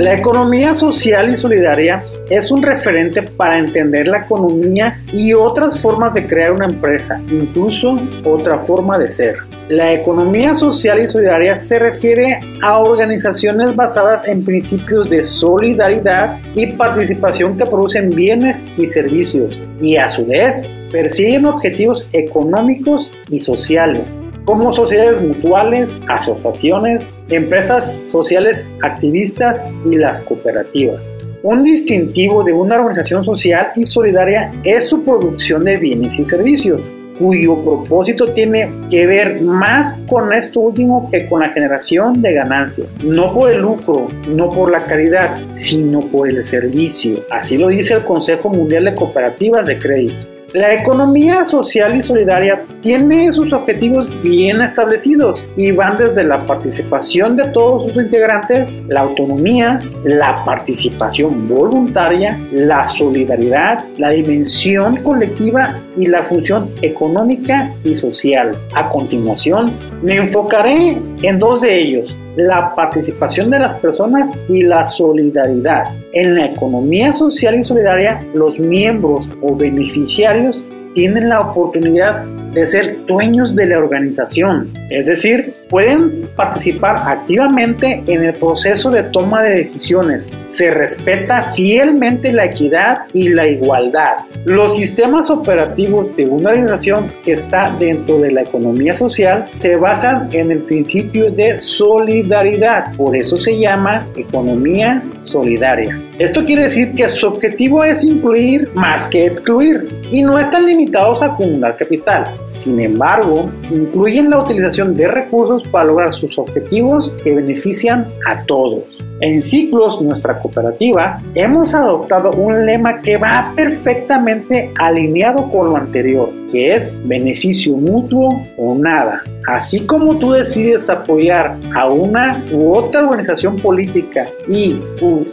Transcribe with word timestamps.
La 0.00 0.14
economía 0.14 0.74
social 0.74 1.28
y 1.28 1.36
solidaria 1.36 2.02
es 2.30 2.50
un 2.50 2.62
referente 2.62 3.20
para 3.20 3.58
entender 3.58 4.08
la 4.08 4.20
economía 4.20 5.04
y 5.12 5.34
otras 5.34 5.78
formas 5.78 6.14
de 6.14 6.26
crear 6.26 6.52
una 6.52 6.64
empresa, 6.64 7.20
incluso 7.28 7.98
otra 8.24 8.60
forma 8.60 8.96
de 8.96 9.10
ser. 9.10 9.36
La 9.68 9.92
economía 9.92 10.54
social 10.54 11.00
y 11.00 11.06
solidaria 11.06 11.58
se 11.58 11.78
refiere 11.78 12.40
a 12.62 12.78
organizaciones 12.78 13.76
basadas 13.76 14.26
en 14.26 14.42
principios 14.42 15.10
de 15.10 15.26
solidaridad 15.26 16.38
y 16.54 16.68
participación 16.78 17.58
que 17.58 17.66
producen 17.66 18.08
bienes 18.08 18.64
y 18.78 18.86
servicios 18.86 19.54
y 19.82 19.96
a 19.96 20.08
su 20.08 20.24
vez 20.24 20.62
persiguen 20.90 21.44
objetivos 21.44 22.08
económicos 22.14 23.12
y 23.28 23.40
sociales 23.40 24.19
como 24.44 24.72
sociedades 24.72 25.20
mutuales, 25.22 26.00
asociaciones, 26.08 27.12
empresas 27.28 28.02
sociales 28.04 28.66
activistas 28.82 29.62
y 29.84 29.96
las 29.96 30.20
cooperativas. 30.22 31.00
Un 31.42 31.64
distintivo 31.64 32.44
de 32.44 32.52
una 32.52 32.76
organización 32.76 33.24
social 33.24 33.72
y 33.74 33.86
solidaria 33.86 34.52
es 34.64 34.86
su 34.86 35.02
producción 35.02 35.64
de 35.64 35.78
bienes 35.78 36.18
y 36.18 36.24
servicios, 36.24 36.82
cuyo 37.18 37.62
propósito 37.62 38.32
tiene 38.32 38.72
que 38.90 39.06
ver 39.06 39.40
más 39.42 39.98
con 40.08 40.32
esto 40.32 40.60
último 40.60 41.08
que 41.10 41.28
con 41.28 41.40
la 41.40 41.50
generación 41.50 42.20
de 42.22 42.32
ganancias. 42.32 42.88
No 43.04 43.32
por 43.32 43.50
el 43.50 43.60
lucro, 43.60 44.08
no 44.28 44.50
por 44.50 44.70
la 44.70 44.84
caridad, 44.84 45.38
sino 45.50 46.00
por 46.00 46.28
el 46.28 46.44
servicio. 46.44 47.24
Así 47.30 47.58
lo 47.58 47.68
dice 47.68 47.94
el 47.94 48.04
Consejo 48.04 48.48
Mundial 48.48 48.86
de 48.86 48.94
Cooperativas 48.94 49.66
de 49.66 49.78
Crédito. 49.78 50.39
La 50.52 50.74
economía 50.74 51.46
social 51.46 51.94
y 51.94 52.02
solidaria 52.02 52.64
tiene 52.80 53.32
sus 53.32 53.52
objetivos 53.52 54.08
bien 54.20 54.60
establecidos 54.60 55.46
y 55.56 55.70
van 55.70 55.96
desde 55.96 56.24
la 56.24 56.44
participación 56.44 57.36
de 57.36 57.46
todos 57.50 57.84
sus 57.92 58.02
integrantes, 58.02 58.76
la 58.88 59.02
autonomía, 59.02 59.78
la 60.02 60.44
participación 60.44 61.48
voluntaria, 61.48 62.36
la 62.50 62.88
solidaridad, 62.88 63.84
la 63.96 64.10
dimensión 64.10 64.96
colectiva 65.04 65.80
y 65.96 66.06
la 66.06 66.24
función 66.24 66.68
económica 66.82 67.72
y 67.84 67.94
social. 67.94 68.58
A 68.74 68.88
continuación, 68.88 69.72
me 70.02 70.16
enfocaré 70.16 71.00
en 71.22 71.38
dos 71.38 71.60
de 71.60 71.80
ellos, 71.80 72.16
la 72.36 72.74
participación 72.74 73.48
de 73.48 73.58
las 73.58 73.74
personas 73.78 74.30
y 74.48 74.62
la 74.62 74.86
solidaridad. 74.86 75.94
En 76.12 76.34
la 76.34 76.46
economía 76.46 77.12
social 77.12 77.56
y 77.56 77.64
solidaria, 77.64 78.24
los 78.34 78.58
miembros 78.58 79.26
o 79.42 79.56
beneficiarios 79.56 80.66
tienen 80.94 81.28
la 81.28 81.40
oportunidad 81.40 82.24
de 82.52 82.66
ser 82.66 83.06
dueños 83.06 83.54
de 83.54 83.66
la 83.66 83.78
organización, 83.78 84.72
es 84.90 85.06
decir, 85.06 85.54
pueden 85.68 86.28
participar 86.34 86.96
activamente 87.06 88.02
en 88.08 88.24
el 88.24 88.34
proceso 88.34 88.90
de 88.90 89.04
toma 89.04 89.42
de 89.42 89.56
decisiones. 89.56 90.30
Se 90.46 90.70
respeta 90.70 91.52
fielmente 91.54 92.32
la 92.32 92.46
equidad 92.46 93.02
y 93.12 93.28
la 93.28 93.46
igualdad. 93.46 94.24
Los 94.44 94.76
sistemas 94.76 95.30
operativos 95.30 96.14
de 96.16 96.26
una 96.26 96.50
organización 96.50 97.12
que 97.24 97.34
está 97.34 97.76
dentro 97.78 98.18
de 98.18 98.32
la 98.32 98.42
economía 98.42 98.94
social 98.94 99.48
se 99.52 99.76
basan 99.76 100.28
en 100.32 100.50
el 100.50 100.62
principio 100.62 101.30
de 101.30 101.58
solidaridad, 101.58 102.96
por 102.96 103.16
eso 103.16 103.38
se 103.38 103.58
llama 103.58 104.06
economía 104.16 105.02
solidaria. 105.20 106.00
Esto 106.18 106.44
quiere 106.44 106.64
decir 106.64 106.94
que 106.94 107.08
su 107.08 107.26
objetivo 107.26 107.84
es 107.84 108.02
incluir 108.02 108.70
más 108.74 109.06
que 109.06 109.26
excluir 109.26 109.99
y 110.10 110.22
no 110.22 110.38
están 110.38 110.66
limitados 110.66 111.22
a 111.22 111.26
acumular 111.26 111.76
capital. 111.76 112.26
Sin 112.52 112.80
embargo, 112.80 113.50
incluyen 113.70 114.30
la 114.30 114.42
utilización 114.42 114.96
de 114.96 115.08
recursos 115.08 115.62
para 115.68 115.86
lograr 115.86 116.12
sus 116.12 116.36
objetivos 116.38 117.12
que 117.22 117.34
benefician 117.34 118.06
a 118.26 118.44
todos. 118.44 118.99
En 119.22 119.42
Ciclos, 119.42 120.00
nuestra 120.00 120.38
cooperativa, 120.38 121.20
hemos 121.34 121.74
adoptado 121.74 122.30
un 122.30 122.64
lema 122.64 123.02
que 123.02 123.18
va 123.18 123.52
perfectamente 123.54 124.72
alineado 124.78 125.50
con 125.50 125.70
lo 125.70 125.76
anterior, 125.76 126.30
que 126.50 126.74
es 126.74 126.90
beneficio 127.06 127.76
mutuo 127.76 128.42
o 128.56 128.74
nada. 128.74 129.22
Así 129.46 129.84
como 129.84 130.16
tú 130.18 130.32
decides 130.32 130.88
apoyar 130.88 131.58
a 131.74 131.86
una 131.88 132.42
u 132.50 132.72
otra 132.72 133.02
organización 133.02 133.56
política 133.56 134.26
y 134.48 134.80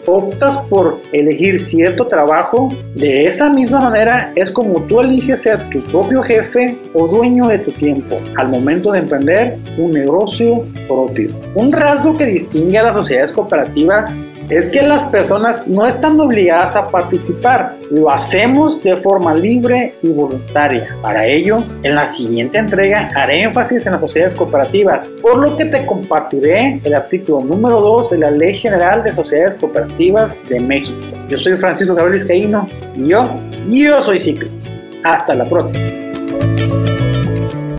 optas 0.05 0.57
por 0.69 0.99
elegir 1.13 1.57
cierto 1.57 2.07
trabajo, 2.07 2.69
de 2.95 3.27
esa 3.27 3.49
misma 3.49 3.79
manera 3.79 4.33
es 4.35 4.51
como 4.51 4.81
tú 4.83 4.99
eliges 4.99 5.43
ser 5.43 5.69
tu 5.69 5.81
propio 5.83 6.23
jefe 6.23 6.77
o 6.93 7.07
dueño 7.07 7.47
de 7.47 7.59
tu 7.59 7.71
tiempo 7.71 8.19
al 8.35 8.49
momento 8.49 8.91
de 8.91 8.99
emprender 8.99 9.57
un 9.77 9.93
negocio 9.93 10.65
Un 11.55 11.71
rasgo 11.71 12.17
que 12.17 12.25
distingue 12.25 12.77
a 12.77 12.83
las 12.83 12.93
sociedades 12.93 13.33
cooperativas 13.33 14.11
es 14.49 14.69
que 14.69 14.81
las 14.81 15.05
personas 15.05 15.67
no 15.67 15.85
están 15.85 16.19
obligadas 16.19 16.75
a 16.75 16.87
participar, 16.87 17.75
lo 17.91 18.09
hacemos 18.09 18.81
de 18.81 18.95
forma 18.95 19.33
libre 19.33 19.95
y 20.01 20.07
voluntaria. 20.07 20.95
Para 21.01 21.27
ello, 21.27 21.63
en 21.83 21.95
la 21.95 22.07
siguiente 22.07 22.57
entrega 22.57 23.11
haré 23.15 23.41
énfasis 23.41 23.85
en 23.85 23.93
las 23.93 24.01
sociedades 24.01 24.35
cooperativas, 24.35 25.05
por 25.21 25.37
lo 25.37 25.57
que 25.57 25.65
te 25.65 25.85
compartiré 25.85 26.79
el 26.83 26.93
artículo 26.93 27.43
número 27.43 27.81
2 27.81 28.11
de 28.11 28.17
la 28.19 28.31
Ley 28.31 28.55
General 28.55 29.03
de 29.03 29.13
Sociedades 29.15 29.55
Cooperativas 29.55 30.37
de 30.49 30.59
México. 30.59 31.01
Yo 31.27 31.37
soy 31.37 31.53
Francisco 31.57 31.93
Gabriel 31.93 32.19
Iscaíno 32.19 32.69
y 32.95 33.09
yo, 33.09 33.29
yo 33.67 34.01
soy 34.01 34.19
Ciclos. 34.19 34.69
Hasta 35.03 35.33
la 35.33 35.45
próxima. 35.45 36.06